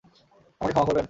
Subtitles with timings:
[0.61, 0.73] আমাকে
[0.73, 0.99] ক্ষমা করবেন?